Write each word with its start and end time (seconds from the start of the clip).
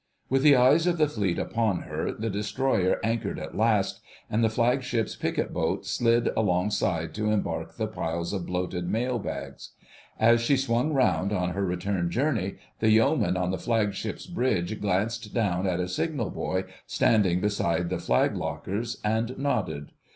With 0.31 0.41
the 0.41 0.55
eyes 0.55 0.87
of 0.87 0.97
the 0.97 1.07
Fleet 1.07 1.37
upon 1.37 1.81
her, 1.83 2.11
the 2.11 2.31
Destroyer 2.31 2.99
anchored 3.03 3.37
at 3.37 3.55
last, 3.55 3.99
and 4.31 4.43
the 4.43 4.49
Flagship's 4.49 5.15
picket 5.15 5.53
boat 5.53 5.85
slid 5.85 6.29
alongside 6.35 7.13
to 7.13 7.29
embark 7.29 7.75
the 7.77 7.85
piles 7.85 8.33
of 8.33 8.47
bloated 8.47 8.89
mail 8.89 9.19
bags. 9.19 9.73
As 10.19 10.41
she 10.41 10.57
swung 10.57 10.91
round 10.91 11.31
on 11.31 11.51
her 11.51 11.63
return 11.63 12.09
journey 12.09 12.55
the 12.79 12.89
Yeoman 12.89 13.37
on 13.37 13.51
the 13.51 13.59
Flagship's 13.59 14.25
bridge 14.25 14.81
glanced 14.81 15.35
down 15.35 15.67
at 15.67 15.79
a 15.79 15.87
signal 15.87 16.31
boy 16.31 16.63
standing 16.87 17.39
beside 17.39 17.91
the 17.91 17.99
flag 17.99 18.35
lockers, 18.35 18.99
and 19.03 19.37
nodded. 19.37 19.91